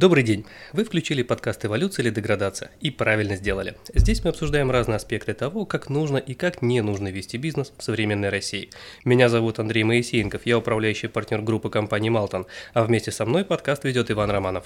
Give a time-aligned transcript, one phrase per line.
[0.00, 0.46] Добрый день!
[0.72, 3.76] Вы включили подкаст «Эволюция или деградация» и правильно сделали.
[3.94, 7.82] Здесь мы обсуждаем разные аспекты того, как нужно и как не нужно вести бизнес в
[7.82, 8.70] современной России.
[9.04, 13.84] Меня зовут Андрей Моисеенков, я управляющий партнер группы компании «Малтон», а вместе со мной подкаст
[13.84, 14.64] ведет Иван Романов.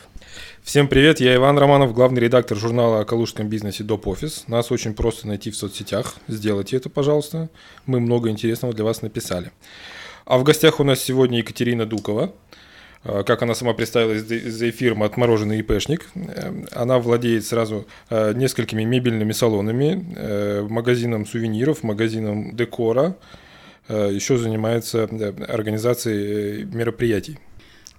[0.62, 4.06] Всем привет, я Иван Романов, главный редактор журнала о калужском бизнесе «Доп.
[4.06, 4.44] Офис».
[4.46, 7.50] Нас очень просто найти в соцсетях, сделайте это, пожалуйста.
[7.86, 9.50] Мы много интересного для вас написали.
[10.26, 12.32] А в гостях у нас сегодня Екатерина Дукова,
[13.04, 16.06] как она сама представилась за эфиром, отмороженный ИПшник.
[16.14, 23.16] Э, она владеет сразу э, несколькими мебельными салонами, магазином сувениров, магазином декора,
[23.88, 25.04] еще занимается
[25.48, 27.38] организацией мероприятий.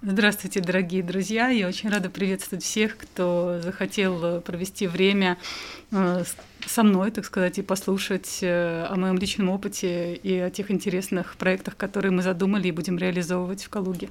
[0.02, 1.48] Здравствуйте, дорогие друзья!
[1.48, 5.38] Я очень рада приветствовать всех, кто захотел провести время
[6.66, 11.76] со мной, так сказать, и послушать о моем личном опыте и о тех интересных проектах,
[11.76, 14.08] которые мы задумали и будем реализовывать в Калуге.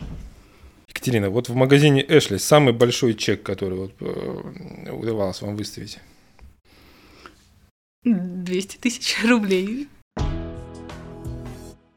[0.95, 5.99] Екатерина, вот в магазине Эшли самый большой чек, который вот, э, удавалось вам выставить?
[8.03, 9.89] 200 тысяч рублей.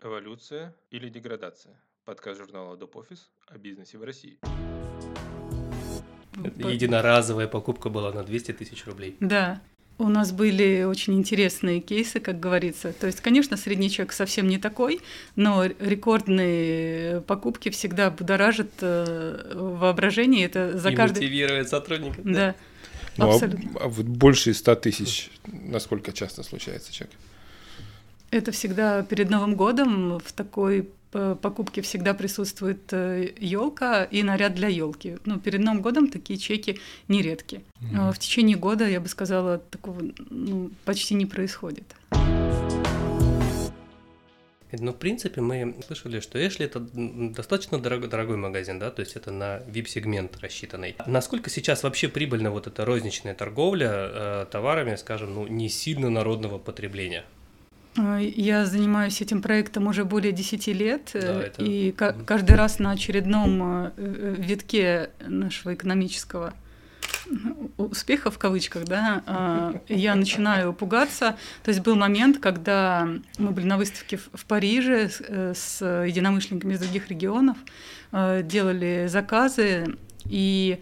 [0.02, 1.80] Эволюция или деградация?
[2.04, 2.96] Подкаст журнала Доп.
[2.96, 4.40] Офис о бизнесе в России.
[6.56, 9.16] Единоразовая покупка была на 200 тысяч рублей.
[9.20, 9.62] Да.
[9.98, 12.92] У нас были очень интересные кейсы, как говорится.
[12.92, 15.00] То есть, конечно, средний чек совсем не такой,
[15.34, 20.46] но рекордные покупки всегда будоражат э, воображение.
[20.46, 21.16] Это за И каждый...
[21.16, 22.22] мотивирует сотрудника.
[22.22, 22.32] Да.
[22.32, 22.54] да.
[23.16, 23.70] Ну, Абсолютно.
[23.80, 27.10] А, а вот больше 100 тысяч, насколько часто случается чек?
[28.30, 34.68] Это всегда перед Новым годом в такой покупке всегда присутствует елка э, и наряд для
[34.68, 35.16] елки.
[35.24, 36.78] Ну, перед Новым годом такие чеки
[37.08, 37.62] нередки.
[37.80, 38.12] Mm-hmm.
[38.12, 41.94] В течение года, я бы сказала, такого ну, почти не происходит.
[44.72, 49.16] Ну, в принципе, мы слышали, что Эшли это достаточно дорогой, дорогой магазин, да, то есть
[49.16, 50.94] это на VIP-сегмент рассчитанный.
[51.06, 56.58] Насколько сейчас вообще прибыльна вот эта розничная торговля э, товарами, скажем, ну, не сильно народного
[56.58, 57.24] потребления?
[57.96, 61.64] А, я занимаюсь этим проектом уже более 10 лет, да, э, это...
[61.64, 66.54] и каждый раз на очередном э, э, витке нашего экономического
[67.76, 71.36] успеха в кавычках, да, я начинаю пугаться.
[71.62, 73.06] То есть был момент, когда
[73.36, 77.58] мы были на выставке в Париже с единомышленниками из других регионов,
[78.12, 80.80] делали заказы, и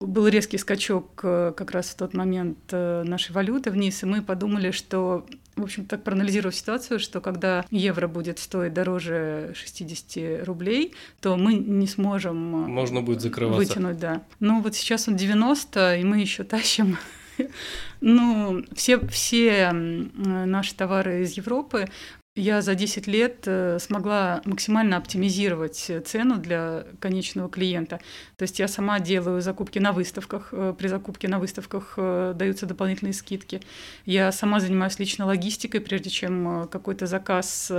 [0.00, 5.26] был резкий скачок как раз в тот момент нашей валюты вниз, и мы подумали, что
[5.56, 11.54] в общем, так проанализировав ситуацию, что когда евро будет стоить дороже 60 рублей, то мы
[11.54, 13.58] не сможем Можно будет закрываться.
[13.58, 14.22] вытянуть, да.
[14.40, 16.96] Ну вот сейчас он 90, и мы еще тащим
[18.00, 21.88] ну, все, все наши товары из Европы
[22.36, 28.00] я за 10 лет э, смогла максимально оптимизировать цену для конечного клиента.
[28.36, 30.48] То есть я сама делаю закупки на выставках.
[30.50, 33.60] Э, при закупке на выставках э, даются дополнительные скидки.
[34.04, 35.80] Я сама занимаюсь лично логистикой.
[35.80, 37.70] Прежде чем какой-то заказ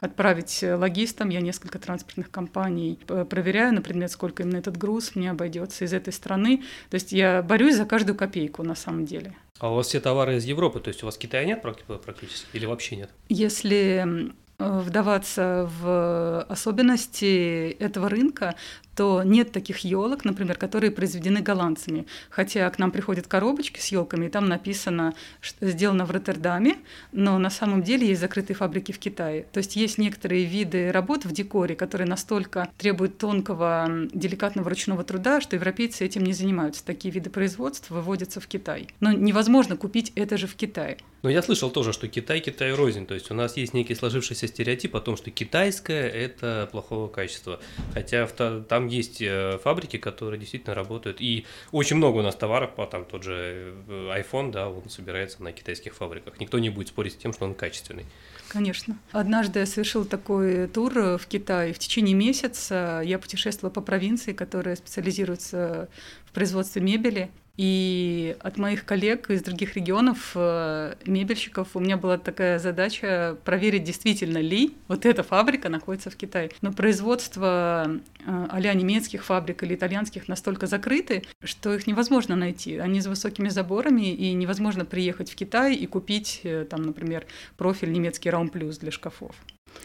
[0.00, 5.84] отправить логистам, я несколько транспортных компаний проверяю на предмет, сколько именно этот груз мне обойдется
[5.84, 6.64] из этой страны.
[6.90, 9.34] То есть я борюсь за каждую копейку на самом деле.
[9.58, 12.66] А у вас все товары из Европы, то есть у вас Китая нет практически или
[12.66, 13.10] вообще нет?
[13.28, 18.54] Если вдаваться в особенности этого рынка,
[18.94, 22.06] то нет таких елок, например, которые произведены голландцами.
[22.30, 26.76] Хотя к нам приходят коробочки с елками, и там написано, что сделано в Роттердаме,
[27.12, 29.46] но на самом деле есть закрытые фабрики в Китае.
[29.52, 35.40] То есть есть некоторые виды работ в декоре, которые настолько требуют тонкого, деликатного ручного труда,
[35.40, 36.84] что европейцы этим не занимаются.
[36.84, 38.88] Такие виды производства выводятся в Китай.
[39.00, 40.98] Но невозможно купить это же в Китае.
[41.22, 43.06] Но я слышал тоже, что Китай Китай рознь.
[43.06, 47.60] То есть у нас есть некий сложившийся стереотип о том, что китайское это плохого качества.
[47.94, 48.26] Хотя
[48.68, 51.20] там там есть э, фабрики, которые действительно работают.
[51.20, 55.42] И очень много у нас товаров, по там тот же э, iPhone, да, он собирается
[55.42, 56.40] на китайских фабриках.
[56.40, 58.06] Никто не будет спорить с тем, что он качественный.
[58.48, 58.98] Конечно.
[59.12, 61.72] Однажды я совершил такой тур в Китае.
[61.72, 65.88] В течение месяца я путешествовала по провинции, которая специализируется
[66.32, 67.30] в производстве мебели.
[67.58, 73.84] И от моих коллег из других регионов, э, мебельщиков, у меня была такая задача проверить,
[73.84, 76.50] действительно ли вот эта фабрика находится в Китае.
[76.62, 82.78] Но производство а немецких фабрик или итальянских настолько закрыты, что их невозможно найти.
[82.78, 87.26] Они за высокими заборами, и невозможно приехать в Китай и купить, э, там, например,
[87.58, 89.36] профиль немецкий Raum Plus для шкафов.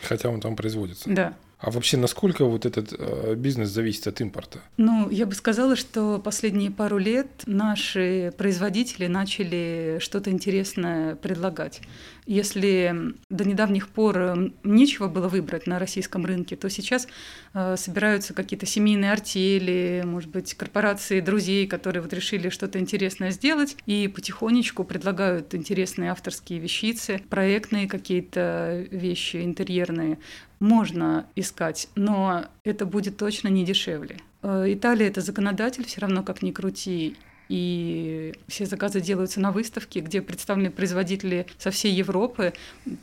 [0.04, 1.10] Хотя он там производится.
[1.10, 1.34] Да.
[1.60, 4.60] А вообще, насколько вот этот э, бизнес зависит от импорта?
[4.78, 11.82] Ну, я бы сказала, что последние пару лет наши производители начали что-то интересное предлагать.
[12.28, 17.08] Если до недавних пор э, нечего было выбрать на российском рынке, то сейчас
[17.56, 23.78] э, собираются какие-то семейные артели, может быть, корпорации друзей, которые вот решили что-то интересное сделать,
[23.88, 30.20] и потихонечку предлагают интересные авторские вещицы, проектные какие-то вещи интерьерные
[30.60, 34.18] можно искать, но это будет точно не дешевле.
[34.44, 37.16] Э, Италия это законодатель, все равно как ни крути,
[37.50, 42.54] и все заказы делаются на выставке, где представлены производители со всей Европы.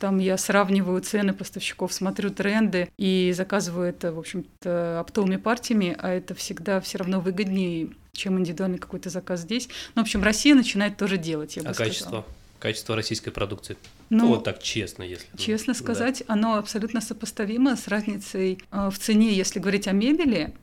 [0.00, 6.10] Там я сравниваю цены поставщиков, смотрю тренды и заказываю это, в общем-то, оптовыми партиями, а
[6.10, 9.68] это всегда все равно выгоднее, чем индивидуальный какой-то заказ здесь.
[9.94, 11.88] Ну, в общем, Россия начинает тоже делать, я бы а сказала.
[11.88, 12.26] качество?
[12.64, 13.76] Качество российской продукции.
[14.08, 15.26] Ну, вот так честно, если.
[15.37, 16.32] Честно сказать, да.
[16.32, 20.55] оно абсолютно сопоставимо с разницей э, в цене, если говорить о мебели.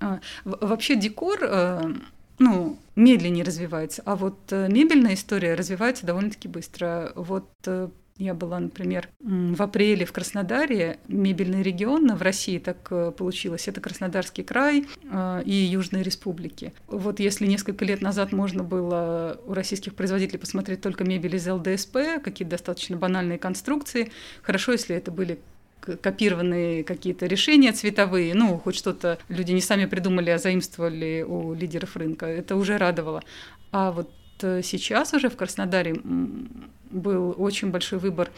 [0.00, 1.94] Э, вообще декор, э,
[2.38, 7.10] ну, медленнее развивается, а вот мебельная история развивается довольно-таки быстро.
[7.16, 7.50] Вот
[8.18, 13.68] я была, например, в апреле в Краснодаре, мебельный регион в России так э, получилось.
[13.68, 16.72] Это Краснодарский край э, и Южные республики.
[16.88, 22.20] Вот если несколько лет назад можно было у российских производителей посмотреть только мебель из ЛДСП,
[22.22, 24.10] какие-то достаточно банальные конструкции,
[24.42, 25.38] хорошо, если это были
[25.80, 31.96] копированные какие-то решения цветовые, ну, хоть что-то люди не сами придумали, а заимствовали у лидеров
[31.96, 33.22] рынка, это уже радовало.
[33.70, 34.10] А вот
[34.40, 35.96] сейчас уже в Краснодаре
[36.90, 38.30] был очень большой выбор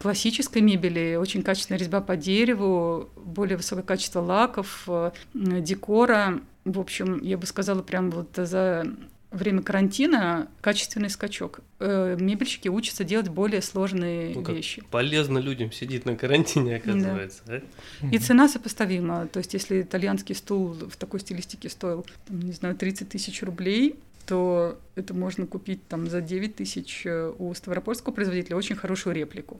[0.00, 6.40] классической мебели, очень качественная резьба по дереву, более высокое качество лаков, э, декора.
[6.64, 8.86] В общем, я бы сказала, прям вот за
[9.30, 11.60] время карантина качественный скачок.
[11.78, 14.82] Э, мебельщики учатся делать более сложные ну, вещи.
[14.90, 17.42] Полезно людям сидеть на карантине, оказывается.
[17.46, 17.60] Да.
[18.00, 18.08] Да?
[18.08, 19.26] И цена сопоставима.
[19.26, 23.96] То есть, если итальянский стул в такой стилистике стоил, там, не знаю, 30 тысяч рублей,
[24.30, 29.58] то это можно купить там за 9 тысяч э, у ставропольского производителя очень хорошую реплику.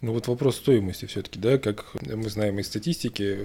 [0.00, 3.36] Ну вот вопрос стоимости все-таки, да, как мы знаем из статистики,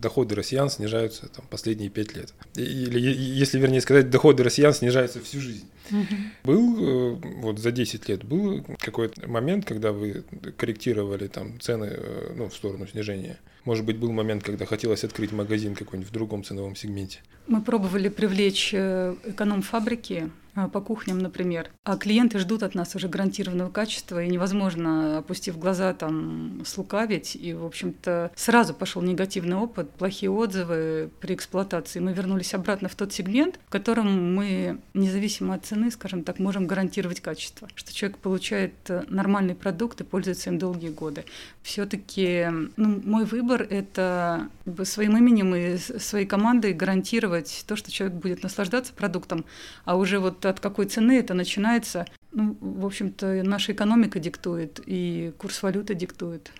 [0.00, 2.32] доходы россиян снижаются там, последние пять лет.
[2.54, 5.66] Или, если вернее сказать, доходы россиян снижаются всю жизнь.
[5.90, 6.14] Угу.
[6.44, 10.24] Был э, вот за 10 лет был какой-то момент, когда вы
[10.56, 13.38] корректировали там цены э, ну, в сторону снижения?
[13.64, 17.20] Может быть, был момент, когда хотелось открыть магазин какой-нибудь в другом ценовом сегменте?
[17.46, 20.30] Мы пробовали привлечь э, эконом-фабрики
[20.66, 21.70] по кухням, например.
[21.84, 27.36] А клиенты ждут от нас уже гарантированного качества, и невозможно, опустив глаза, там, слукавить.
[27.36, 32.00] И, в общем-то, сразу пошел негативный опыт, плохие отзывы при эксплуатации.
[32.00, 36.66] Мы вернулись обратно в тот сегмент, в котором мы, независимо от цены, скажем так, можем
[36.66, 37.68] гарантировать качество.
[37.74, 41.24] Что человек получает э, нормальный продукт и пользуется им долгие годы.
[41.62, 42.46] все таки
[42.76, 44.48] ну, мой выбор— это
[44.84, 49.44] своим именем и своей командой гарантировать то, что человек будет наслаждаться продуктом,
[49.84, 55.32] а уже вот от какой цены это начинается, ну, в общем-то, наша экономика диктует и
[55.38, 56.50] курс валюты диктует.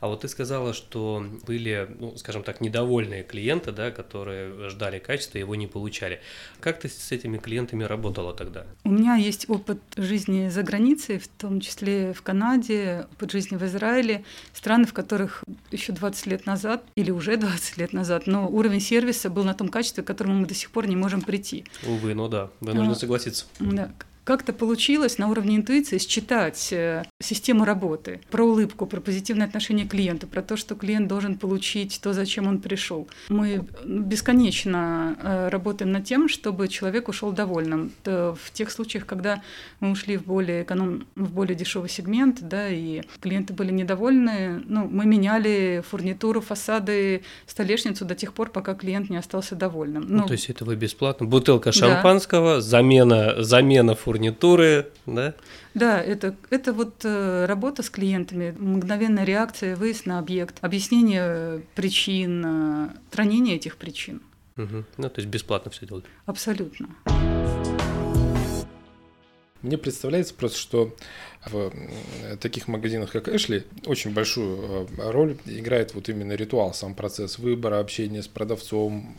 [0.00, 5.38] А вот ты сказала, что были, ну, скажем так, недовольные клиенты, да, которые ждали качества,
[5.38, 6.20] его не получали.
[6.60, 8.66] Как ты с этими клиентами работала тогда?
[8.84, 13.62] У меня есть опыт жизни за границей, в том числе в Канаде, опыт жизни в
[13.64, 14.24] Израиле,
[14.54, 19.28] страны, в которых еще 20 лет назад, или уже 20 лет назад, но уровень сервиса
[19.28, 21.64] был на том качестве, к которому мы до сих пор не можем прийти.
[21.86, 23.44] Увы, ну да, вынуждены а, согласиться.
[23.58, 23.92] Да
[24.24, 29.90] как-то получилось на уровне интуиции считать э, систему работы, про улыбку, про позитивное отношение к
[29.90, 33.08] клиенту, про то, что клиент должен получить то, зачем он пришел.
[33.28, 37.92] Мы бесконечно э, работаем над тем, чтобы человек ушел довольным.
[38.04, 39.42] В тех случаях, когда
[39.80, 44.86] мы ушли в более эконом, в более дешевый сегмент, да, и клиенты были недовольны, ну,
[44.86, 50.04] мы меняли фурнитуру, фасады, столешницу до тех пор, пока клиент не остался довольным.
[50.06, 51.26] Ну, ну то есть это вы бесплатно?
[51.26, 52.60] Бутылка шампанского, да.
[52.60, 55.34] замена, замена фурнитуры фурнитуры, да?
[55.74, 62.44] Да, это, это вот э, работа с клиентами, мгновенная реакция, выезд на объект, объяснение причин,
[62.44, 64.20] э, хранение этих причин.
[64.56, 64.84] Угу.
[64.96, 66.06] Ну, то есть бесплатно все делают?
[66.26, 66.88] Абсолютно.
[69.62, 70.96] Мне представляется просто, что
[71.46, 71.72] в
[72.40, 77.78] таких магазинах, как Эшли, очень большую э, роль играет вот именно ритуал, сам процесс выбора,
[77.78, 79.16] общения с продавцом,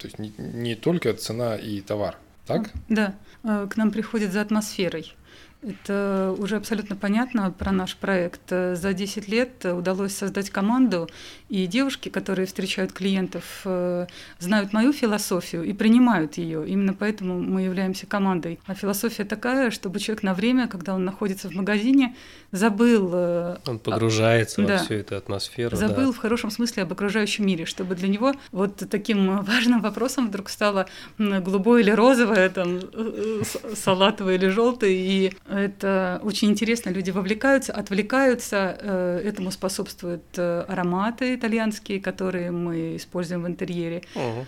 [0.00, 2.72] то есть не, не только цена и товар, так?
[2.88, 5.14] Да, э, к нам приходят за атмосферой.
[5.62, 8.48] Это уже абсолютно понятно про наш проект.
[8.50, 11.08] За 10 лет удалось создать команду,
[11.52, 14.06] и девушки, которые встречают клиентов, э,
[14.38, 16.66] знают мою философию и принимают ее.
[16.66, 18.58] Именно поэтому мы являемся командой.
[18.66, 22.16] А философия такая, чтобы человек на время, когда он находится в магазине,
[22.52, 23.10] забыл...
[23.12, 25.76] Э, он погружается а, во да, всю эту атмосферу.
[25.76, 26.12] Забыл да.
[26.12, 30.86] в хорошем смысле об окружающем мире, чтобы для него вот таким важным вопросом вдруг стало
[31.18, 33.42] голубое или розовое, там, э,
[33.74, 41.34] салатовое или желтое, и это очень интересно, люди вовлекаются, отвлекаются, э, этому способствуют э, ароматы
[41.34, 44.02] итальянские, которые мы используем в интерьере.
[44.14, 44.46] Угу.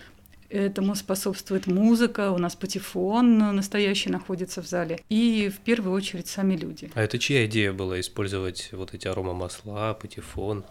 [0.50, 5.00] Этому способствует музыка, у нас патефон настоящий находится в зале.
[5.08, 6.90] И в первую очередь сами люди.
[6.94, 10.64] А это чья идея была использовать вот эти аромамасла, патефон?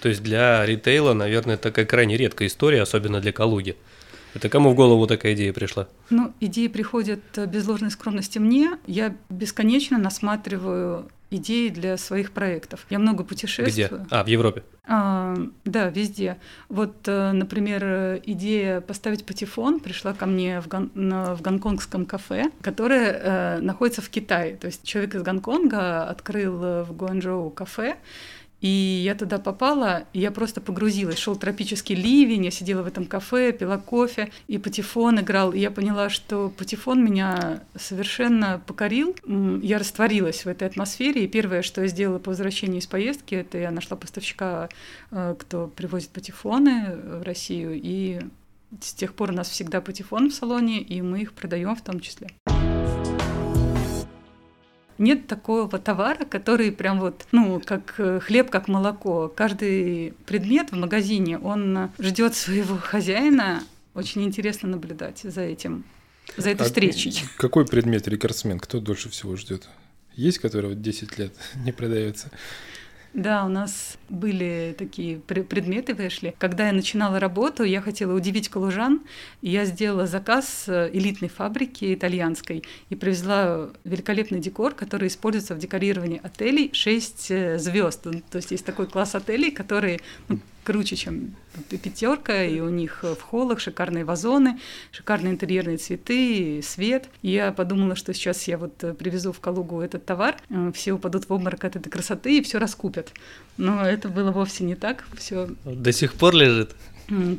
[0.00, 3.76] То есть для ритейла, наверное, такая крайне редкая история, особенно для Калуги.
[4.34, 5.88] Это кому в голову такая идея пришла?
[6.10, 8.78] Ну, идеи приходят э, без ложной скромности мне.
[8.86, 12.86] Я бесконечно насматриваю идеи для своих проектов.
[12.90, 14.00] Я много путешествую.
[14.00, 14.06] Где?
[14.10, 14.62] А, в Европе?
[14.86, 16.38] А, да, везде.
[16.68, 20.90] Вот, э, например, идея поставить патефон пришла ко мне в, гон...
[20.94, 24.56] в гонконгском кафе, которое э, находится в Китае.
[24.56, 27.96] То есть человек из Гонконга открыл в Гуанчжоу кафе,
[28.62, 31.18] и я туда попала, и я просто погрузилась.
[31.18, 35.52] Шел тропический ливень, я сидела в этом кафе, пила кофе, и патефон играл.
[35.52, 39.16] И я поняла, что патефон меня совершенно покорил.
[39.62, 41.24] Я растворилась в этой атмосфере.
[41.24, 44.68] И первое, что я сделала по возвращении из поездки, это я нашла поставщика,
[45.10, 47.80] э, кто привозит патефоны в Россию.
[47.82, 48.20] И
[48.80, 51.98] с тех пор у нас всегда патефон в салоне, и мы их продаем в том
[51.98, 52.28] числе
[54.98, 59.32] нет такого товара, который прям вот, ну, как э, хлеб, как молоко.
[59.34, 63.62] Каждый предмет в магазине, он ждет своего хозяина.
[63.94, 65.84] Очень интересно наблюдать за этим,
[66.36, 67.14] за этой а встречей.
[67.36, 68.58] Какой предмет рекордсмен?
[68.58, 69.68] Кто дольше всего ждет?
[70.14, 71.34] Есть, который вот 10 лет
[71.64, 72.30] не продается?
[73.14, 76.34] Да, у нас были такие предметы вышли.
[76.38, 79.02] Когда я начинала работу, я хотела удивить калужан,
[79.42, 86.20] и я сделала заказ элитной фабрики итальянской и привезла великолепный декор, который используется в декорировании
[86.22, 88.02] отелей 6 э, звезд.
[88.02, 91.34] То есть есть такой класс отелей, которые ну, круче, чем
[91.68, 94.58] пятерка, и у них в холлах шикарные вазоны,
[94.90, 97.08] шикарные интерьерные цветы, свет.
[97.22, 101.28] И я подумала, что сейчас я вот привезу в Калугу этот товар, э, все упадут
[101.28, 103.12] в обморок от этой красоты и все раскупят.
[103.56, 105.04] Но это было вовсе не так.
[105.16, 105.48] Все.
[105.64, 106.74] До сих пор лежит.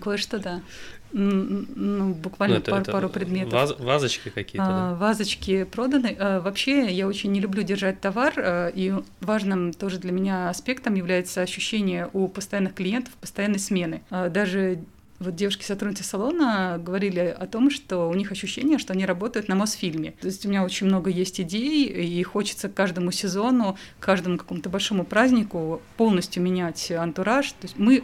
[0.02, 0.62] Кое-что да
[1.14, 3.54] ну, буквально ну, это, пару, это пару предметов.
[3.54, 4.96] Ваз, вазочки какие-то, а, да?
[4.96, 6.16] Вазочки проданы.
[6.20, 10.96] А, вообще, я очень не люблю держать товар, а, и важным тоже для меня аспектом
[10.96, 14.02] является ощущение у постоянных клиентов постоянной смены.
[14.10, 14.80] А, даже
[15.24, 20.12] вот девушки-сотрудницы салона говорили о том, что у них ощущение, что они работают на Мосфильме.
[20.22, 24.38] То есть у меня очень много есть идей, и хочется к каждому сезону, к каждому
[24.38, 27.52] какому-то большому празднику полностью менять антураж.
[27.54, 28.04] То есть мы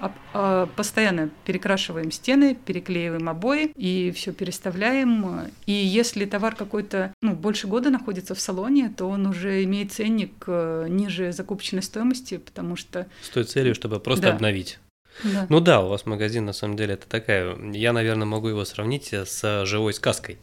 [0.76, 5.52] постоянно перекрашиваем стены, переклеиваем обои и все переставляем.
[5.66, 10.44] И если товар какой-то ну, больше года находится в салоне, то он уже имеет ценник
[10.48, 13.08] э, ниже закупочной стоимости, потому что...
[13.22, 14.34] С той целью, чтобы просто да.
[14.34, 14.80] обновить.
[15.50, 17.58] Ну да, у вас магазин на самом деле это такая.
[17.74, 20.40] Я, наверное, могу его сравнить с живой сказкой.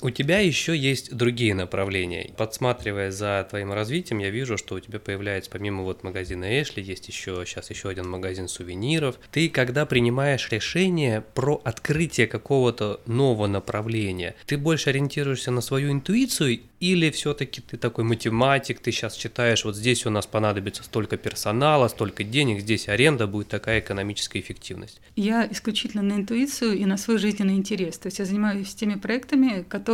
[0.00, 2.30] У тебя еще есть другие направления.
[2.36, 7.08] Подсматривая за твоим развитием, я вижу, что у тебя появляется помимо вот магазина Эшли, есть
[7.08, 9.18] еще сейчас еще один магазин сувениров.
[9.32, 16.60] Ты когда принимаешь решение про открытие какого-то нового направления, ты больше ориентируешься на свою интуицию
[16.78, 21.88] или все-таки ты такой математик, ты сейчас читаешь, вот здесь у нас понадобится столько персонала,
[21.88, 25.00] столько денег, здесь аренда будет такая экономическая эффективность?
[25.16, 27.98] Я исключительно на интуицию и на свой жизненный интерес.
[27.98, 29.87] То есть я занимаюсь теми проектами, которые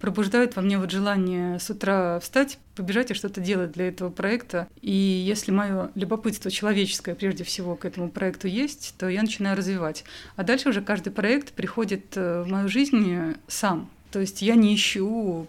[0.00, 4.68] пробуждают во мне вот желание с утра встать, побежать и что-то делать для этого проекта.
[4.82, 10.04] И если мое любопытство человеческое прежде всего к этому проекту есть, то я начинаю развивать.
[10.36, 13.90] А дальше уже каждый проект приходит э, в мою жизнь сам.
[14.10, 15.48] То есть я не ищу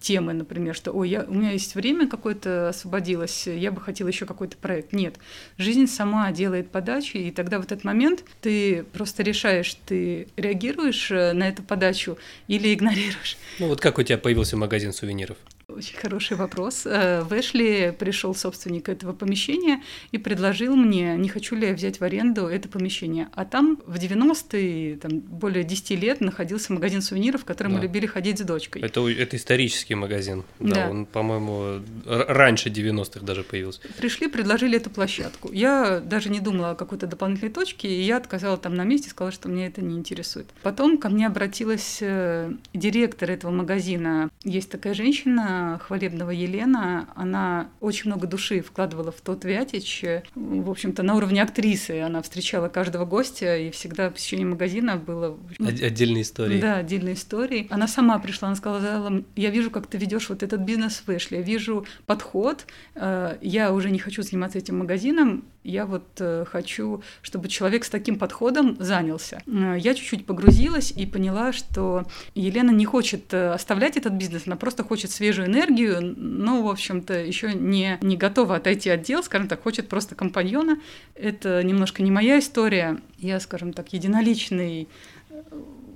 [0.00, 4.26] темы, например, что ой, я, у меня есть время какое-то освободилось, я бы хотела еще
[4.26, 4.92] какой-то проект.
[4.92, 5.16] Нет,
[5.56, 11.32] жизнь сама делает подачи, и тогда в этот момент ты просто решаешь, ты реагируешь э,
[11.32, 13.36] на эту подачу или игнорируешь.
[13.58, 15.38] Ну вот как у тебя появился магазин сувениров?
[15.76, 16.86] Очень хороший вопрос.
[16.86, 19.82] Э, в Эшли пришел собственник этого помещения
[20.12, 23.28] и предложил мне, не хочу ли я взять в аренду это помещение.
[23.34, 27.76] А там в 90-е, там, более 10 лет находился магазин сувениров, в который да.
[27.76, 28.80] мы любили ходить с дочкой.
[28.80, 30.42] Это, это исторический магазин.
[30.58, 30.90] Да, да.
[30.90, 33.82] он, по-моему, раньше 90-х даже появился.
[33.98, 35.52] Пришли, предложили эту площадку.
[35.52, 39.32] Я даже не думала о какой-то дополнительной точке, и я отказала там на месте, сказала,
[39.32, 40.46] что мне это не интересует.
[40.62, 44.30] Потом ко мне обратилась э, директор этого магазина.
[44.44, 50.04] Есть такая женщина, Хвалебного Елена, она очень много души вкладывала в тот Вятич.
[50.34, 55.38] В общем-то, на уровне актрисы она встречала каждого гостя, и всегда посещение магазина было...
[55.58, 56.60] Отдельные истории.
[56.60, 57.66] Да, отдельные истории.
[57.70, 61.38] Она сама пришла, она сказала, я вижу, как ты ведешь вот этот бизнес в Эшли,
[61.38, 67.02] я вижу подход, э, я уже не хочу заниматься этим магазином, я вот э, хочу,
[67.22, 69.42] чтобы человек с таким подходом занялся.
[69.46, 74.84] Э, я чуть-чуть погрузилась и поняла, что Елена не хочет оставлять этот бизнес, она просто
[74.84, 79.62] хочет свежую энергию, но, в общем-то, еще не, не готова отойти от дел, скажем так,
[79.62, 80.78] хочет просто компаньона.
[81.14, 82.98] Это немножко не моя история.
[83.18, 84.88] Я, скажем так, единоличный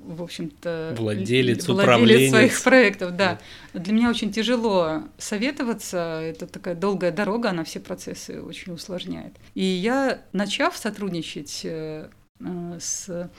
[0.05, 3.39] в общем-то, владелец, владелец своих проектов, да.
[3.73, 3.81] да.
[3.81, 9.35] Для меня очень тяжело советоваться, это такая долгая дорога, она все процессы очень усложняет.
[9.55, 12.09] И я, начав сотрудничать э,
[12.41, 13.31] э, с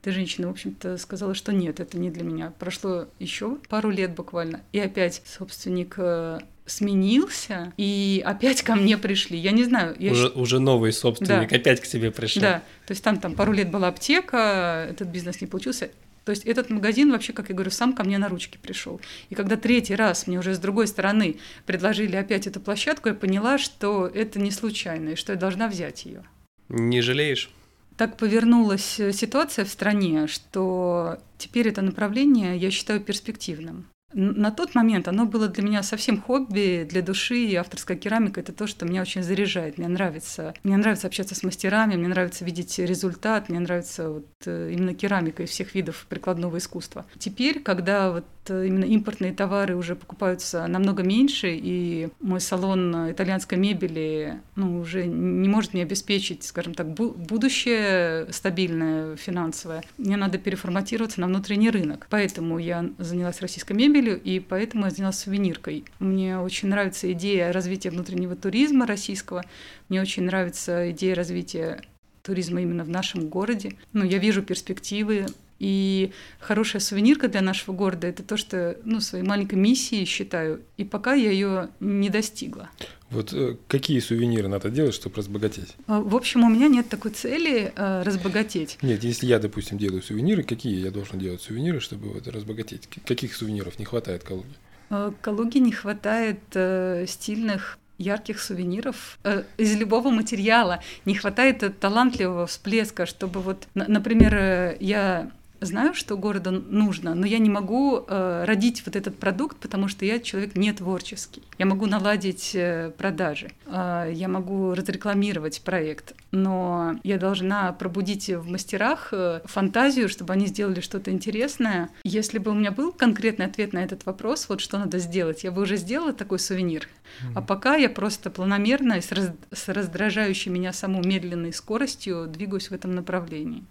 [0.00, 2.52] этой женщиной, в общем-то, сказала, что нет, это не для меня.
[2.58, 9.38] Прошло еще пару лет буквально, и опять собственник э, сменился, и опять ко мне пришли.
[9.38, 9.94] Я не знаю.
[9.98, 11.56] Я уже, уже новый собственник да.
[11.56, 12.42] опять к тебе пришел.
[12.42, 15.90] Да, то есть там, там пару лет была аптека, этот бизнес не получился.
[16.24, 19.00] То есть этот магазин вообще, как я говорю, сам ко мне на ручки пришел.
[19.30, 23.58] И когда третий раз мне уже с другой стороны предложили опять эту площадку, я поняла,
[23.58, 26.24] что это не случайно, и что я должна взять ее.
[26.68, 27.50] Не жалеешь?
[27.96, 33.86] Так повернулась ситуация в стране, что теперь это направление я считаю перспективным.
[34.14, 38.52] На тот момент оно было для меня совсем хобби, для души, и авторская керамика— это
[38.52, 39.78] то, что меня очень заряжает.
[39.78, 44.70] Мне нравится, мне нравится общаться с мастерами, мне нравится видеть результат, мне нравится вот э,
[44.72, 47.06] именно керамика из всех видов прикладного искусства.
[47.18, 53.58] Теперь, когда вот Э, именно импортные товары уже покупаются намного меньше, и мой салон итальянской
[53.58, 59.82] мебели ну, уже не может мне обеспечить, скажем так, будущее стабильное финансовое.
[59.98, 62.06] Мне надо переформатироваться на внутренний рынок.
[62.10, 65.84] Поэтому я занялась российской мебелью, и поэтому я занялась сувениркой.
[65.98, 69.44] Мне очень нравится идея развития внутреннего туризма российского,
[69.88, 71.82] мне очень нравится идея развития
[72.22, 73.76] туризма именно в нашем городе.
[73.92, 75.26] Ну, я вижу перспективы
[75.58, 80.62] и хорошая сувенирка для нашего города это то, что ну, своей маленькой миссией считаю.
[80.76, 82.68] И пока я ее не достигла.
[83.12, 85.74] Вот э, какие сувениры надо делать, чтобы разбогатеть?
[85.86, 88.78] А, в общем, у меня нет такой цели э, разбогатеть.
[88.82, 92.88] Нет, если я, допустим, делаю сувениры, какие я должен делать сувениры, чтобы вот разбогатеть?
[93.06, 94.48] Каких сувениров не хватает Калуге?
[94.90, 100.82] Э, Калуге не хватает э, стильных ярких сувениров э, из любого материала.
[101.04, 105.30] Не хватает талантливого всплеска, чтобы вот, например, я
[105.66, 110.04] знаю, что городу нужно, но я не могу э, родить вот этот продукт, потому что
[110.04, 111.42] я человек не творческий.
[111.58, 118.48] Я могу наладить э, продажи, э, я могу разрекламировать проект, но я должна пробудить в
[118.48, 121.90] мастерах э, фантазию, чтобы они сделали что-то интересное.
[122.04, 125.50] Если бы у меня был конкретный ответ на этот вопрос, вот что надо сделать, я
[125.50, 126.88] бы уже сделала такой сувенир.
[126.88, 127.32] Mm-hmm.
[127.34, 132.70] А пока я просто планомерно и с, раз, с раздражающей меня саму медленной скоростью двигаюсь
[132.70, 133.64] в этом направлении.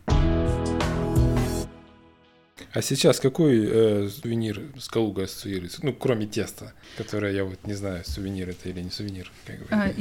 [2.74, 5.80] А сейчас какой э, сувенир с Калугой ассоциируется?
[5.84, 9.32] Ну, кроме теста, которое я вот не знаю, сувенир это или не сувенир.
[9.46, 9.68] Как бы.
[9.72, 9.92] а,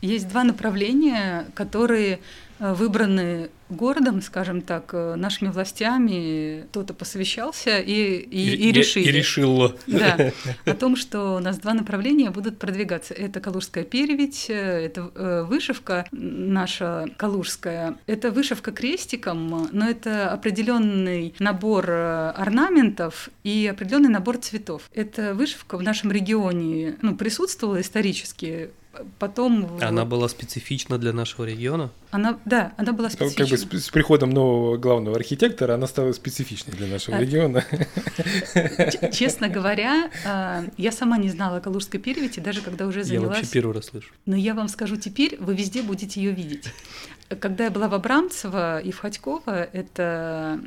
[0.00, 2.20] есть два направления, которые
[2.60, 9.08] Э, выбраны городом, скажем так, э, нашими властями, кто-то посовещался и, и, и, и решили.
[9.08, 9.74] И решил.
[9.86, 10.32] Да,
[10.64, 13.14] о том, что у нас два направления будут продвигаться.
[13.14, 17.96] Это Калужская переведь, э, это вышивка наша калужская.
[18.06, 24.90] Это вышивка крестиком, но это определенный набор орнаментов и определенный набор цветов.
[24.94, 28.70] Эта вышивка в нашем регионе ну, присутствовала исторически
[29.18, 29.78] потом...
[29.80, 31.90] Она была специфична для нашего региона?
[32.10, 33.56] Она, да, она была специфична.
[33.56, 37.64] Как бы с, с приходом нового главного архитектора она стала специфичной для нашего а, региона.
[39.12, 43.28] Честно говоря, а, я сама не знала о Калужской перевете, даже когда уже занялась...
[43.28, 44.12] Я вообще первый раз слышу.
[44.26, 46.72] Но я вам скажу теперь, вы везде будете ее видеть.
[47.40, 50.60] Когда я была в Абрамцево и в Ходьково, это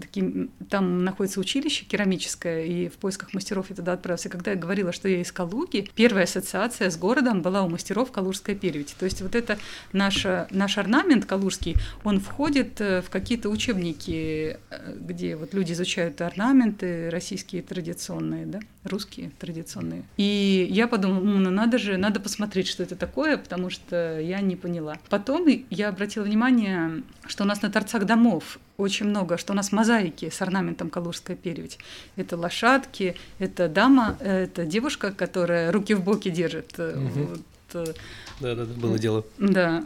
[0.00, 4.28] таким, там находится училище керамическое, и в поисках мастеров я туда отправился.
[4.28, 8.54] Когда я говорила, что я из Калуги, первая ассоциация с городом была у мастеров Калужской
[8.54, 8.94] переведи.
[8.98, 9.58] То есть вот это
[9.92, 16.20] наша, наш орнамент калужский, он входит э, в какие-то учебники, э, где вот люди изучают
[16.20, 20.04] орнаменты российские традиционные, да, русские традиционные.
[20.16, 24.56] И я подумала, ну надо же, надо посмотреть, что это такое, потому что я не
[24.56, 24.98] поняла.
[25.08, 29.72] Потом я обратила внимание, что у нас на торцах домов очень много, что у нас
[29.72, 31.78] мозаики с орнаментом Калужская переведь.
[32.16, 36.78] Это лошадки, это дама, это девушка, которая руки в боки держит.
[36.78, 37.40] Угу.
[37.74, 37.96] Вот.
[38.40, 39.26] Да, да, да, было дело.
[39.38, 39.84] Да.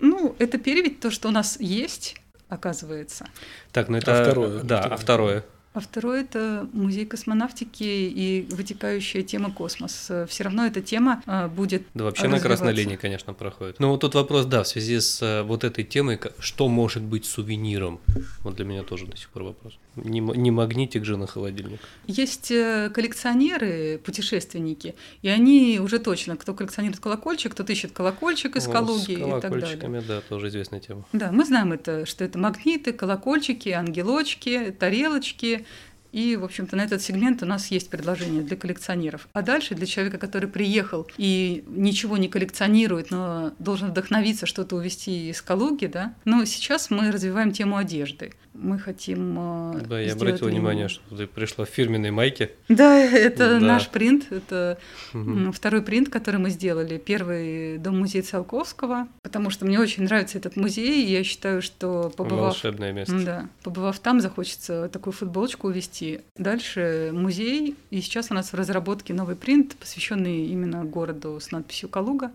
[0.00, 3.26] Ну, это переведь то, что у нас есть, оказывается.
[3.72, 4.20] Так, ну это...
[4.20, 4.62] А второе?
[4.62, 5.44] Да, а второе?
[5.76, 10.10] А второе это музей космонавтики и вытекающая тема космос.
[10.26, 11.82] Все равно эта тема а, будет.
[11.92, 13.78] Да, вообще на красной линии, конечно, проходит.
[13.78, 17.26] Но вот тут вопрос, да, в связи с э, вот этой темой, что может быть
[17.26, 18.00] сувениром?
[18.42, 19.78] Вот для меня тоже до сих пор вопрос.
[19.96, 21.80] Не, не магнитик же на холодильник.
[22.06, 28.66] Есть э, коллекционеры, путешественники, и они уже точно, кто коллекционирует колокольчик, кто ищет колокольчик из
[28.66, 30.02] Калуги и так далее.
[30.08, 31.04] да, тоже известная тема.
[31.12, 35.65] Да, мы знаем это, что это магниты, колокольчики, ангелочки, тарелочки,
[36.12, 39.28] и, в общем-то, на этот сегмент у нас есть предложение для коллекционеров.
[39.32, 45.30] А дальше для человека, который приехал и ничего не коллекционирует, но должен вдохновиться что-то увезти
[45.30, 46.14] из Калуги, да.
[46.24, 49.36] Но сейчас мы развиваем тему одежды мы хотим
[49.74, 52.52] э, Да, я обратил внимание, что ты пришла в фирменной майке.
[52.68, 53.60] Да, это да.
[53.60, 54.78] наш принт, это
[55.12, 55.52] угу.
[55.52, 56.98] второй принт, который мы сделали.
[56.98, 62.12] Первый дом музей Циолковского, потому что мне очень нравится этот музей, и я считаю, что
[62.16, 62.54] побывав...
[62.54, 63.24] Волшебное место.
[63.24, 65.95] Да, побывав там, захочется такую футболочку увезти.
[66.36, 71.88] Дальше музей, и сейчас у нас в разработке новый принт, посвященный именно городу с надписью
[71.88, 72.32] «Калуга».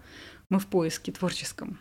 [0.50, 1.78] Мы в поиске творческом.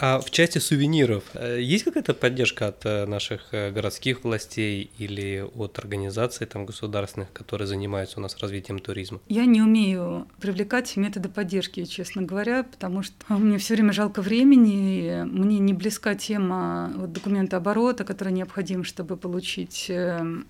[0.00, 5.44] А в части сувениров э, есть какая-то поддержка от э, наших э, городских властей или
[5.54, 9.20] от организаций там, государственных, которые занимаются у нас развитием туризма?
[9.28, 15.22] Я не умею привлекать методы поддержки, честно говоря, потому что мне все время жалко времени,
[15.24, 19.90] мне не близка тема вот, документа оборота, который необходим, чтобы получить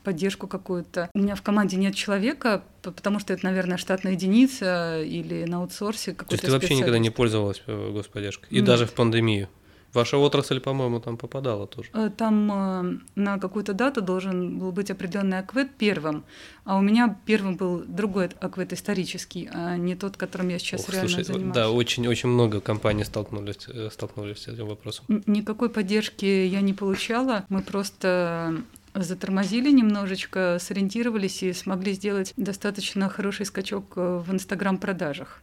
[0.03, 1.11] поддержку какую-то.
[1.15, 6.13] У меня в команде нет человека, потому что это, наверное, штатная единица или на аутсорсе
[6.13, 8.49] какой-то То есть ты вообще никогда не пользовалась господдержкой?
[8.51, 8.65] И Нет.
[8.65, 9.49] даже в пандемию?
[9.97, 11.89] Ваша отрасль, по-моему, там попадала тоже.
[11.95, 16.25] Э, там э, на какую-то дату должен был быть определенный аквет первым,
[16.65, 20.91] а у меня первым был другой аквет исторический, а не тот, которым я сейчас Ох,
[20.91, 21.55] реально слушай, занимаюсь.
[21.55, 25.07] Да, очень-очень много компаний столкнулись, э, столкнулись с этим вопросом.
[25.27, 27.47] Никакой поддержки я не получала.
[27.49, 28.55] Мы просто
[29.03, 35.41] затормозили немножечко, сориентировались и смогли сделать достаточно хороший скачок э, в Инстаграм-продажах.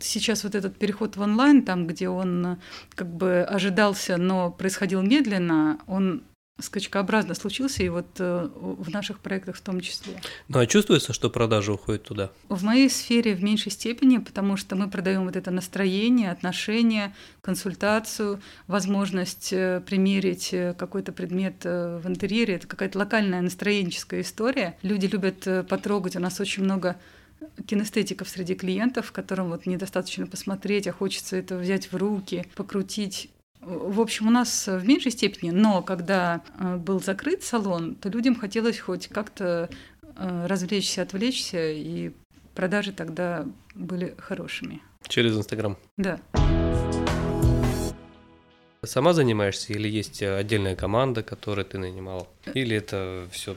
[0.00, 2.56] Сейчас вот этот переход в онлайн, там, где он э,
[2.94, 6.22] как бы ожидался, но происходил медленно, он
[6.58, 10.14] скачкообразно случился, и вот э, в наших проектах в том числе.
[10.48, 12.30] Ну а чувствуется, что продажи уходят туда?
[12.48, 18.40] В моей сфере в меньшей степени, потому что мы продаем вот это настроение, отношения, консультацию,
[18.68, 22.54] возможность э, примерить э, какой-то предмет в интерьере.
[22.54, 24.78] Это какая-то локальная настроенческая история.
[24.82, 26.16] Люди любят потрогать.
[26.16, 26.96] У нас очень много
[27.66, 33.30] кинестетиков среди клиентов, которым вот недостаточно посмотреть, а хочется это взять в руки, покрутить.
[33.60, 38.36] В общем, у нас в меньшей степени, но когда э, был закрыт салон, то людям
[38.36, 39.68] хотелось хоть как-то
[40.16, 42.12] э, развлечься, отвлечься, и
[42.54, 44.80] продажи тогда были хорошими.
[45.08, 45.76] Через Инстаграм?
[45.96, 46.20] Да.
[48.84, 52.28] Сама занимаешься или есть отдельная команда, которую ты нанимала?
[52.54, 53.56] Или это все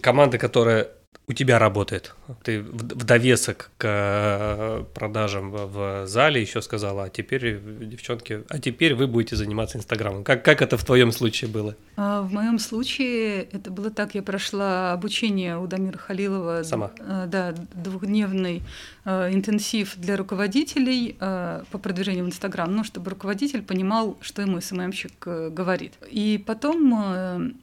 [0.00, 0.90] команда, которая
[1.26, 2.14] у тебя работает.
[2.42, 8.94] Ты в довесок к э, продажам в зале еще сказала, а теперь, девчонки, а теперь
[8.94, 10.22] вы будете заниматься Инстаграмом.
[10.22, 11.76] Как, как это в твоем случае было?
[11.96, 16.62] А, в моем случае это было так, я прошла обучение у Дамира Халилова.
[16.62, 16.90] Сама?
[16.98, 18.62] Э, да, двухдневный
[19.06, 25.12] э, интенсив для руководителей по продвижению в Инстаграм, ну, чтобы руководитель понимал, что ему СММщик
[25.26, 25.94] говорит.
[26.10, 27.54] И потом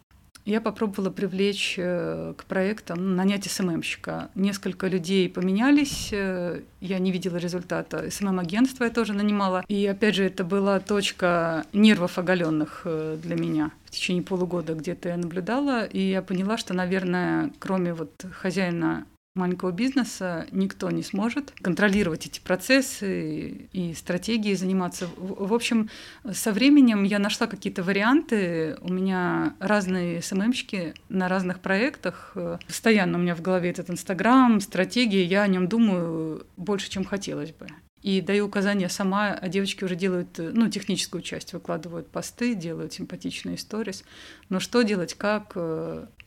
[0.45, 4.29] я попробовала привлечь э, к проектам, нанять СММщика.
[4.35, 8.09] Несколько людей поменялись, э, я не видела результата.
[8.09, 9.63] СММ-агентство я тоже нанимала.
[9.67, 13.71] И опять же, это была точка нервов оголенных э, для меня.
[13.85, 19.71] В течение полугода где-то я наблюдала, и я поняла, что, наверное, кроме вот хозяина маленького
[19.71, 25.07] бизнеса никто не сможет контролировать эти процессы и стратегии заниматься.
[25.17, 25.89] В общем,
[26.29, 28.77] со временем я нашла какие-то варианты.
[28.81, 32.35] У меня разные СММщики на разных проектах.
[32.67, 35.23] Постоянно у меня в голове этот Инстаграм, стратегии.
[35.23, 37.67] Я о нем думаю больше, чем хотелось бы.
[38.01, 43.57] и даю указания сама, а девочки уже делают, ну, техническую часть, выкладывают посты, делают симпатичные
[43.57, 44.03] сторис.
[44.49, 45.55] Но что делать, как,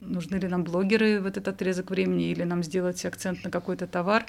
[0.06, 4.26] нужны ли нам блогеры в этот отрезок времени, или нам сделать акцент на какой-то товар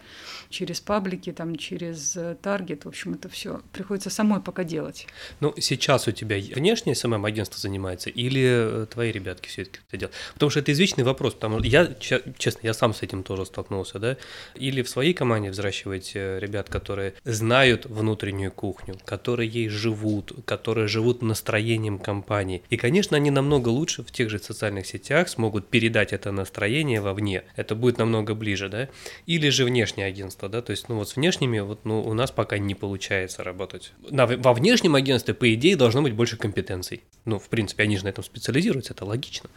[0.49, 5.07] через паблики, там, через э, таргет, в общем, это все приходится самой пока делать.
[5.39, 10.15] Ну, сейчас у тебя внешнее СММ-агентство занимается, или твои ребятки все таки это делают?
[10.33, 11.93] Потому что это извечный вопрос, потому что я,
[12.37, 14.17] честно, я сам с этим тоже столкнулся, да,
[14.55, 21.21] или в своей команде взращивать ребят, которые знают внутреннюю кухню, которые ей живут, которые живут
[21.21, 22.63] настроением компании.
[22.69, 27.43] И, конечно, они намного лучше в тех же социальных сетях смогут передать это настроение вовне.
[27.55, 28.89] Это будет намного ближе, да?
[29.25, 30.61] Или же внешнее агентство, да?
[30.61, 33.93] То есть, ну вот с внешними вот, ну, у нас пока не получается работать.
[34.09, 37.03] На, во внешнем агентстве, по идее, должно быть больше компетенций.
[37.25, 39.49] Ну, в принципе, они же на этом специализируются, это логично.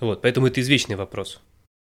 [0.00, 1.40] Вот, поэтому это извечный вопрос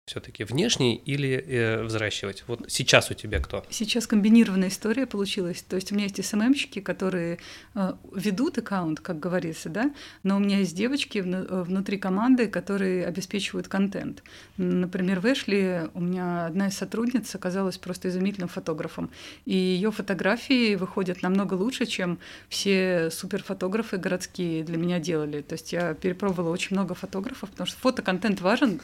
[0.08, 2.44] все-таки внешний или э, взращивать?
[2.46, 3.64] Вот сейчас у тебя кто?
[3.70, 5.62] Сейчас комбинированная история получилась.
[5.62, 7.38] То есть у меня есть СММщики, которые
[7.74, 9.92] э, ведут аккаунт, как говорится, да,
[10.22, 14.22] но у меня есть девочки вну, э, внутри команды, которые обеспечивают контент.
[14.56, 19.10] Например, в Эшли у меня одна из сотрудниц оказалась просто изумительным фотографом,
[19.44, 22.18] и ее фотографии выходят намного лучше, чем
[22.48, 25.42] все суперфотографы городские для меня делали.
[25.42, 28.80] То есть я перепробовала очень много фотографов, потому что фотоконтент важен.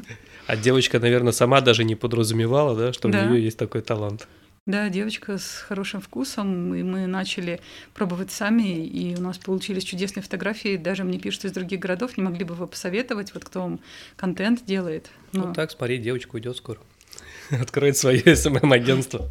[0.46, 3.22] А девочка, наверное, наверное, сама даже не подразумевала, да, что да.
[3.22, 4.26] у нее есть такой талант.
[4.66, 7.60] Да, девочка с хорошим вкусом, и мы начали
[7.92, 10.76] пробовать сами, и у нас получились чудесные фотографии.
[10.76, 13.80] Даже мне пишут из других городов, не могли бы вы посоветовать, вот кто вам
[14.16, 15.10] контент делает.
[15.32, 15.48] Но...
[15.48, 16.80] Ну так, смотри, девочка уйдет скоро.
[17.50, 19.28] Откроет свое СММ-агентство.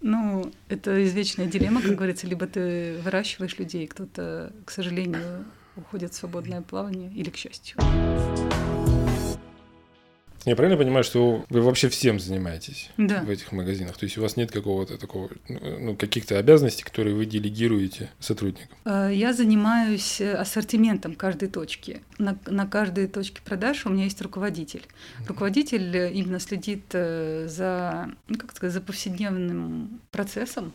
[0.00, 5.44] Ну, это извечная дилемма, как говорится, либо ты выращиваешь людей, кто-то, к сожалению,
[5.76, 7.76] уходит в свободное плавание, или к счастью.
[10.46, 13.22] Я правильно понимаю, что вы вообще всем занимаетесь да.
[13.22, 13.96] в этих магазинах?
[13.98, 18.70] То есть у вас нет какого-то такого, ну, каких-то обязанностей, которые вы делегируете сотрудникам?
[18.86, 22.00] Э, я занимаюсь э, ассортиментом каждой точки.
[22.18, 24.82] На, на каждой точке продаж у меня есть руководитель.
[25.28, 30.72] Руководитель э, именно следит за, ну, как сказать, за повседневным процессом,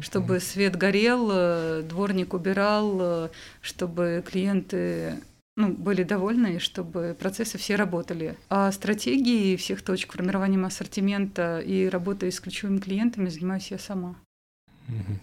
[0.00, 3.30] чтобы свет горел, дворник убирал,
[3.62, 5.14] чтобы клиенты
[5.56, 8.36] ну, были довольны, чтобы процессы все работали.
[8.48, 14.16] А стратегией всех точек, формированием ассортимента и работой с ключевыми клиентами занимаюсь я сама.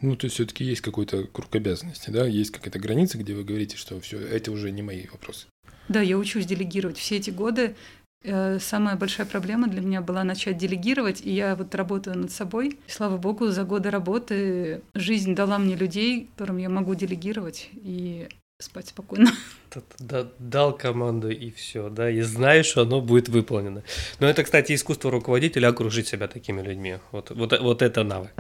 [0.02, 2.26] Ну, то есть все-таки есть какой-то круг обязанностей, да?
[2.26, 5.48] Есть какая-то граница, где вы говорите, что все, это уже не мои вопросы.
[5.88, 6.98] Да, я учусь делегировать.
[6.98, 7.76] Все эти годы
[8.24, 12.80] э, самая большая проблема для меня была начать делегировать, и я вот работаю над собой.
[12.88, 18.28] И, слава богу, за годы работы жизнь дала мне людей, которым я могу делегировать, и
[18.64, 19.32] спать спокойно.
[20.40, 23.84] Дал команду и все, да, и знаешь, что оно будет выполнено.
[24.20, 26.98] Но это, кстати, искусство руководителя окружить себя такими людьми.
[27.12, 28.32] Вот, вот, вот это навык.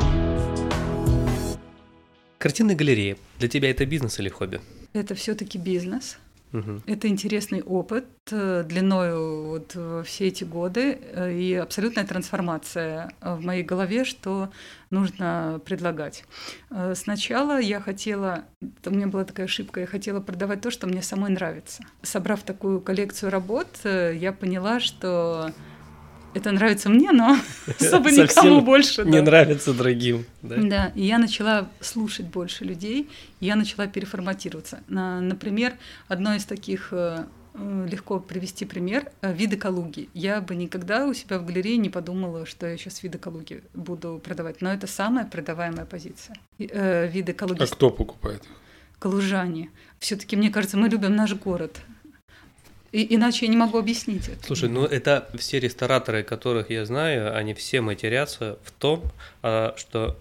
[2.37, 3.17] Картинная галерея.
[3.39, 4.59] Для тебя это бизнес или хобби?
[4.93, 6.17] Это все-таки бизнес.
[6.85, 13.63] Это интересный опыт э, длиною вот все эти годы э, и абсолютная трансформация в моей
[13.63, 14.51] голове, что
[14.91, 16.25] нужно предлагать.
[16.69, 18.45] Э, сначала я хотела,
[18.85, 21.83] у меня была такая ошибка, я хотела продавать то, что мне самой нравится.
[22.03, 25.51] Собрав такую коллекцию работ, я поняла, что
[26.33, 27.37] это нравится мне, но
[27.79, 29.03] особо никому больше.
[29.03, 30.25] Не нравится другим.
[30.41, 30.55] Да?
[30.57, 34.83] да, и я начала слушать больше людей, и я начала переформатироваться.
[34.87, 35.73] Например,
[36.07, 40.09] одно из таких э, э, легко привести пример э, виды Калуги.
[40.13, 44.21] Я бы никогда у себя в галерее не подумала, что я сейчас виды Калуги буду
[44.23, 46.35] продавать, но это самая продаваемая позиция.
[46.57, 47.61] Виды Калуги.
[47.61, 48.43] А кто покупает?
[48.99, 49.69] Калужане.
[49.99, 51.81] Все-таки, мне кажется, мы любим наш город.
[52.93, 54.45] И, иначе я не могу объяснить это.
[54.45, 59.03] Слушай, ну это все рестораторы, которых я знаю, они все матерятся в том,
[59.41, 60.19] а, что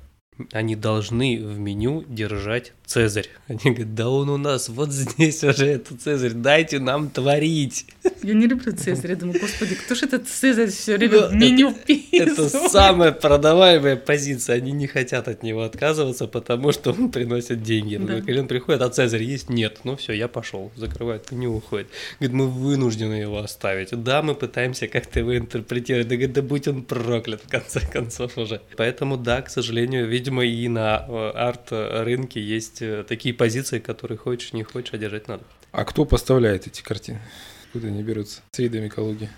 [0.53, 3.29] они должны в меню держать Цезарь.
[3.49, 7.87] Они говорят, да он у нас вот здесь уже этот Цезарь, дайте нам творить.
[8.23, 11.73] Я не люблю Цезарь, я думаю, господи, кто же этот Цезарь все время в меню
[11.73, 12.21] писал?
[12.21, 17.97] Это самая продаваемая позиция, они не хотят от него отказываться, потому что он приносит деньги.
[17.97, 18.21] Да.
[18.21, 19.49] Клиент приходит, а Цезарь есть?
[19.49, 19.81] Нет.
[19.85, 21.89] Ну все, я пошел, закрывает меню, уходит.
[22.21, 23.89] Говорит, мы вынуждены его оставить.
[24.05, 28.37] Да, мы пытаемся как-то его интерпретировать, да, говорит, да будь он проклят в конце концов
[28.37, 28.61] уже.
[28.77, 34.53] Поэтому да, к сожалению, видимо, и на э, арт-рынке есть э, такие позиции, которые хочешь,
[34.53, 35.45] не хочешь, а держать надо.
[35.71, 37.21] А кто поставляет эти картины?
[37.67, 38.43] Откуда они берутся?
[38.51, 39.31] С видами экологии?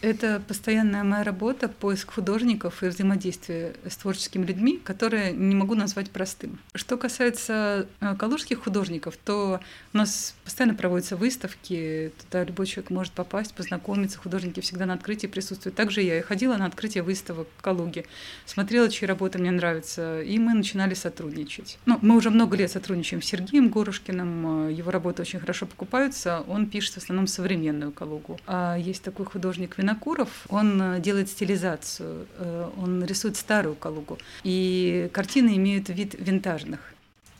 [0.00, 6.10] Это постоянная моя работа, поиск художников и взаимодействие с творческими людьми, которые не могу назвать
[6.10, 6.58] простым.
[6.74, 9.60] Что касается э, калужских художников, то
[9.92, 15.26] у нас постоянно проводятся выставки, туда любой человек может попасть, познакомиться, художники всегда на открытии
[15.26, 15.76] присутствуют.
[15.76, 18.06] Также я ходила на открытие выставок в Калуге,
[18.46, 21.78] смотрела, чьи работы мне нравятся, и мы начинали сотрудничать.
[21.86, 26.44] Ну, мы уже много лет сотрудничаем с Сергеем Горушкиным, э, его работы очень хорошо покупаются,
[26.48, 28.38] он пишет в основном современную Калугу.
[28.46, 34.18] А есть такой художник художник Винокуров, он э, делает стилизацию, э, он рисует старую Калугу,
[34.44, 36.80] и картины имеют вид винтажных.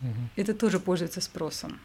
[0.03, 0.11] Угу.
[0.37, 1.79] Это тоже пользуется спросом.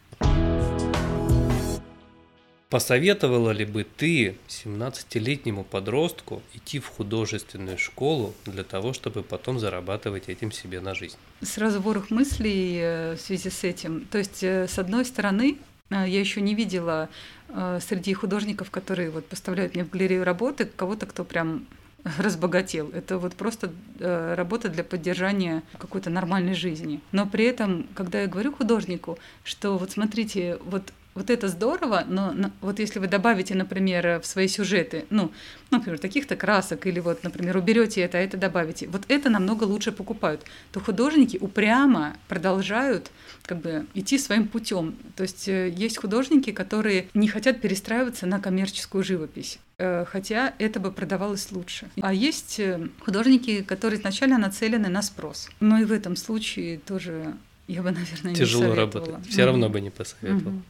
[2.69, 10.29] Посоветовала ли бы ты 17-летнему подростку идти в художественную школу для того, чтобы потом зарабатывать
[10.29, 11.17] этим себе на жизнь?
[11.41, 14.05] Сразу ворох мыслей э, в связи с этим.
[14.11, 15.57] То есть, с одной стороны,
[15.91, 17.09] я еще не видела
[17.53, 21.65] Э, среди художников, которые вот поставляют мне в галерею работы, кого-то, кто прям
[22.17, 22.89] разбогател.
[22.93, 27.01] Это вот просто э, работа для поддержания какой-то нормальной жизни.
[27.11, 32.33] Но при этом, когда я говорю художнику, что вот смотрите, вот вот это здорово, но
[32.61, 35.31] вот если вы добавите, например, в свои сюжеты, ну,
[35.69, 39.91] например, таких-то красок, или вот, например, уберете это, а это добавите, вот это намного лучше
[39.91, 43.11] покупают, то художники упрямо продолжают
[43.43, 44.95] как бы идти своим путем.
[45.15, 50.79] То есть э, есть художники, которые не хотят перестраиваться на коммерческую живопись э, хотя это
[50.79, 51.89] бы продавалось лучше.
[52.01, 55.49] А есть э, художники, которые изначально нацелены на спрос.
[55.59, 57.33] Но и в этом случае тоже
[57.67, 59.27] я бы, наверное, Тяжело не работать.
[59.27, 59.45] Все mm-hmm.
[59.45, 60.53] равно бы не посоветовал.
[60.53, 60.61] Mm-hmm.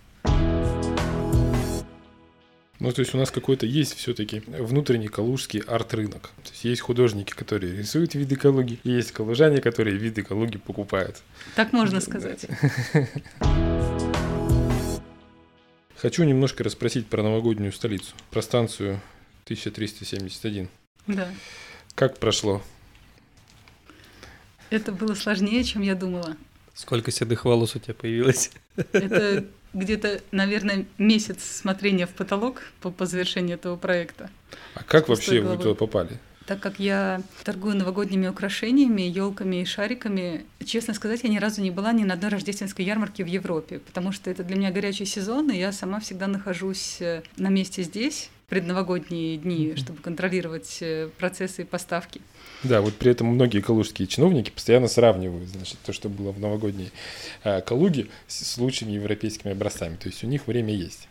[2.81, 6.31] Ну, то есть у нас какой-то есть все-таки внутренний калужский арт-рынок.
[6.43, 11.21] То есть есть художники, которые рисуют виды экологии, и есть калужане, которые виды экологии покупают.
[11.55, 12.47] Так можно сказать.
[15.95, 18.99] Хочу немножко расспросить про новогоднюю столицу, про станцию
[19.43, 20.67] 1371.
[21.05, 21.29] Да.
[21.93, 22.63] Как прошло?
[24.71, 26.35] Это было сложнее, чем я думала.
[26.73, 28.49] Сколько седых волос у тебя появилось?
[28.75, 34.29] Это где-то, наверное, месяц смотрения в потолок по, по завершении этого проекта.
[34.75, 36.19] А как вообще вы туда попали?
[36.45, 41.71] Так как я торгую новогодними украшениями, елками и шариками, честно сказать, я ни разу не
[41.71, 45.51] была ни на одной рождественской ярмарке в Европе, потому что это для меня горячий сезон,
[45.51, 51.63] и я сама всегда нахожусь э, на месте здесь предновогодние дни, чтобы контролировать э, процессы
[51.63, 52.19] поставки.
[52.63, 56.91] Да, вот при этом многие калужские чиновники постоянно сравнивают, значит, то, что было в новогодней
[57.45, 59.95] э, Калуге с лучшими европейскими образцами.
[59.95, 61.07] То есть у них время есть.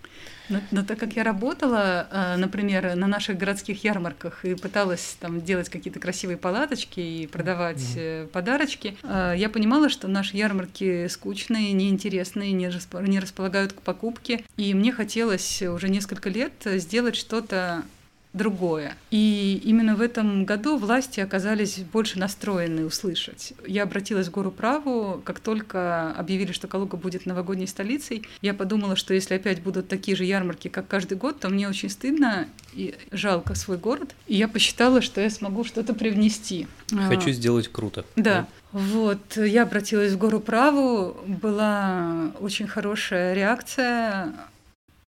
[0.49, 5.41] Но, но так как я работала, э, например, на наших городских ярмарках и пыталась там
[5.41, 8.27] делать какие-то красивые палаточки и продавать mm-hmm.
[8.29, 12.71] подарочки, э, я понимала, что наши ярмарки скучные, неинтересные, не,
[13.09, 14.45] не располагают к покупке.
[14.57, 17.85] И мне хотелось уже несколько лет сделать что-то
[18.33, 18.97] другое.
[19.11, 23.55] И именно в этом году власти оказались больше настроены услышать.
[23.67, 28.95] Я обратилась в Гору Праву, как только объявили, что Калуга будет новогодней столицей, я подумала,
[28.95, 32.95] что если опять будут такие же ярмарки, как каждый год, то мне очень стыдно и
[33.11, 34.15] жалко свой город.
[34.27, 36.69] И я посчитала, что я смогу что-то привнести.
[37.09, 38.05] Хочу а, сделать круто.
[38.17, 38.47] Да.
[38.73, 44.33] Вот, я обратилась в Гору Праву, была очень хорошая реакция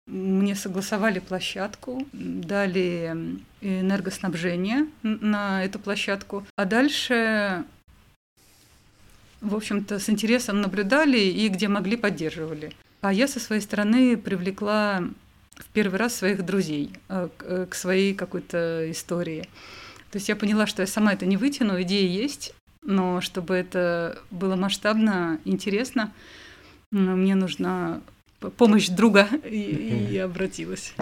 [0.07, 6.47] мне согласовали площадку, дали энергоснабжение на эту площадку.
[6.57, 7.65] А дальше,
[9.41, 12.73] в общем-то, с интересом наблюдали и где могли поддерживали.
[13.01, 15.05] А я со своей стороны привлекла
[15.57, 19.49] в первый раз своих друзей э, э, к своей какой-то истории.
[20.11, 24.19] То есть я поняла, что я сама это не вытяну, идея есть, но чтобы это
[24.31, 26.13] было масштабно, интересно,
[26.91, 28.03] мне нужна
[28.51, 30.95] помощь друга и, и обратилась.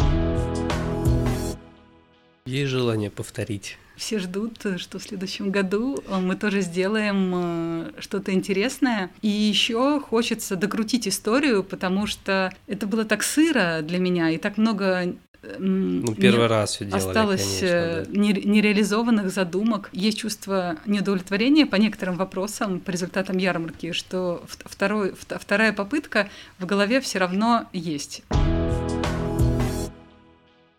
[2.46, 3.78] Есть желание повторить?
[3.96, 9.10] Все ждут, что в следующем году мы тоже сделаем э, что-то интересное.
[9.20, 14.56] И еще хочется докрутить историю, потому что это было так сыро для меня, и так
[14.56, 15.14] много
[15.58, 18.20] ну, первый раз все делали, Осталось конечно, э, да.
[18.20, 19.88] нереализованных задумок.
[19.92, 27.00] Есть чувство неудовлетворения по некоторым вопросам, по результатам ярмарки, что второй, вторая попытка в голове
[27.00, 28.22] все равно есть.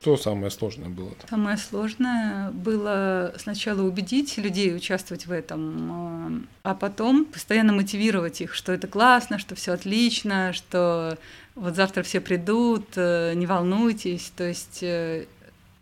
[0.02, 1.10] Что самое сложное было?
[1.10, 1.30] -то?
[1.30, 8.72] Самое сложное было сначала убедить людей участвовать в этом, а потом постоянно мотивировать их, что
[8.72, 11.20] это классно, что все отлично, что
[11.54, 14.32] вот завтра все придут, э, не волнуйтесь.
[14.36, 15.28] То есть э,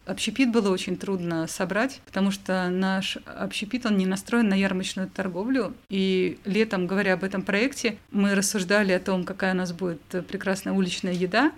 [0.05, 5.73] общепит было очень трудно собрать, потому что наш общепит, он не настроен на ярмарочную торговлю.
[5.89, 10.73] И летом, говоря об этом проекте, мы рассуждали о том, какая у нас будет прекрасная
[10.73, 11.53] уличная еда,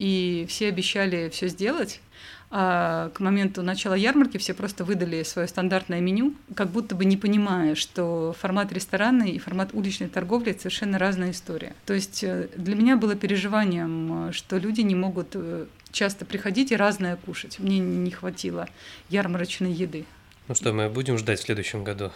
[0.00, 2.00] и все обещали все сделать.
[2.52, 7.16] А к моменту начала ярмарки все просто выдали свое стандартное меню, как будто бы не
[7.16, 11.74] понимая, что формат ресторана и формат уличной торговли— совершенно разная история.
[11.86, 16.76] То есть э, для меня было переживанием, что люди не могут э, часто приходить и
[16.76, 17.60] разное кушать.
[17.60, 18.68] Мне не хватило
[19.10, 20.04] ярмарочной еды.
[20.48, 22.10] Ну что, мы будем ждать в следующем году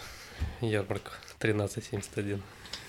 [0.61, 2.43] ярмарку 1371?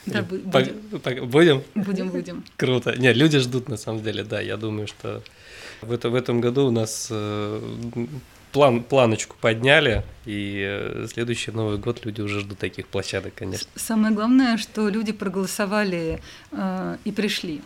[0.06, 1.30] Да, будем.
[1.30, 1.64] Будем?
[1.76, 2.44] Будем, будем.
[2.58, 2.96] Круто.
[2.98, 4.42] Нет, люди ждут на самом деле, да.
[4.42, 5.22] Я думаю, что
[5.82, 7.62] в, это, в этом году у нас э,
[8.52, 13.68] план, планочку подняли, и э, следующий Новый год люди уже ждут таких площадок, конечно.
[13.76, 17.62] Самое главное, что люди проголосовали э, и пришли.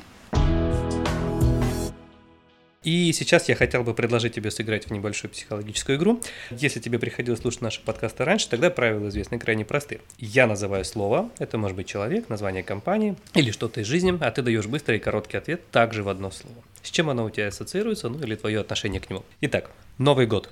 [2.89, 6.23] И сейчас я хотел бы предложить тебе сыграть в небольшую психологическую игру.
[6.49, 10.01] Если тебе приходилось слушать наши подкасты раньше, тогда правила известны крайне просты.
[10.17, 14.41] Я называю слово, это может быть человек, название компании или что-то из жизни, а ты
[14.41, 16.55] даешь быстрый и короткий ответ также в одно слово.
[16.81, 19.23] С чем оно у тебя ассоциируется, ну или твое отношение к нему.
[19.41, 19.69] Итак,
[19.99, 20.49] Новый год.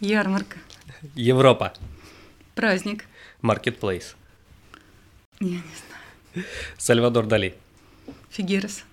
[0.00, 0.56] Ярмарка.
[1.14, 1.74] Европа.
[2.54, 3.04] Праздник.
[3.42, 4.16] Маркетплейс.
[5.38, 5.60] Я не
[6.32, 6.46] знаю.
[6.78, 7.54] Сальвадор Дали.
[8.30, 8.84] Фигерес.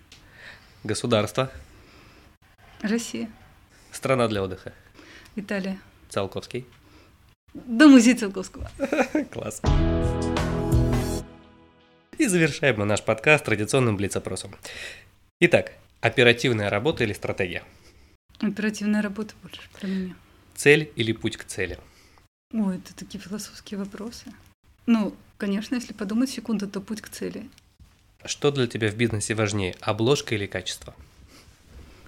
[0.83, 1.49] Государство.
[2.87, 3.29] Россия.
[3.91, 4.73] Страна для отдыха.
[5.35, 5.79] Италия.
[6.09, 6.65] Циолковский.
[7.53, 8.69] До музея Циолковского.
[9.31, 9.61] Класс.
[12.17, 14.55] И завершаем мы наш подкаст традиционным блиц-опросом.
[15.39, 17.63] Итак, оперативная работа или стратегия?
[18.39, 20.15] Оперативная работа больше про меня.
[20.55, 21.79] Цель или путь к цели?
[22.53, 24.31] Ой, это такие философские вопросы.
[24.85, 27.49] Ну, конечно, если подумать секунду, то путь к цели.
[28.23, 30.95] Что для тебя в бизнесе важнее, обложка или качество?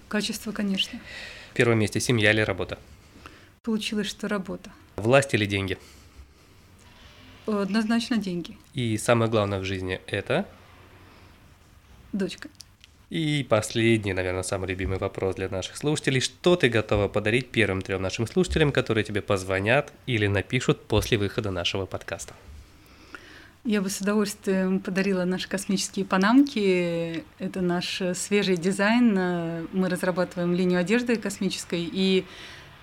[0.08, 1.00] Качество, конечно.
[1.52, 2.78] В первом месте семья или работа?
[3.64, 4.72] Получилось, что работа.
[4.96, 5.78] Власть или деньги?
[7.46, 8.58] Однозначно деньги.
[8.74, 10.46] И самое главное в жизни это?
[12.14, 12.50] Дочка.
[13.10, 16.20] И последний, наверное, самый любимый вопрос для наших слушателей.
[16.20, 21.52] Что ты готова подарить первым трем нашим слушателям, которые тебе позвонят или напишут после выхода
[21.52, 22.34] нашего подкаста?
[23.68, 27.26] Я бы с удовольствием подарила наши космические панамки.
[27.38, 29.68] Это наш свежий дизайн.
[29.74, 32.24] Мы разрабатываем линию одежды космической, и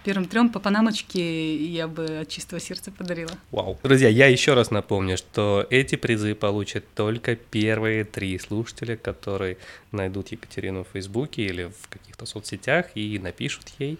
[0.05, 3.31] первым трем по панамочке я бы от чистого сердца подарила.
[3.51, 3.79] Вау.
[3.83, 9.57] Друзья, я еще раз напомню, что эти призы получат только первые три слушателя, которые
[9.91, 13.99] найдут Екатерину в Фейсбуке или в каких-то соцсетях и напишут ей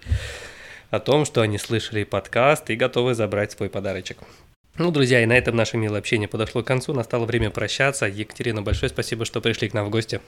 [0.91, 4.19] о том, что они слышали подкаст и готовы забрать свой подарочек.
[4.77, 6.93] Ну, друзья, и на этом наше милое общение подошло к концу.
[6.93, 8.07] Настало время прощаться.
[8.07, 10.21] Екатерина, большое спасибо, что пришли к нам в гости.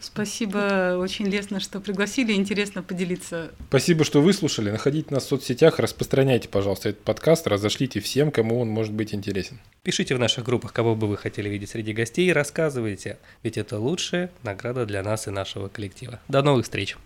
[0.00, 3.52] Спасибо, очень лестно, что пригласили, интересно поделиться.
[3.68, 4.70] Спасибо, что выслушали.
[4.70, 9.60] Находите нас в соцсетях, распространяйте, пожалуйста, этот подкаст, разошлите всем, кому он может быть интересен.
[9.82, 14.30] Пишите в наших группах, кого бы вы хотели видеть среди гостей, рассказывайте, ведь это лучшая
[14.42, 16.20] награда для нас и нашего коллектива.
[16.26, 16.96] До новых встреч!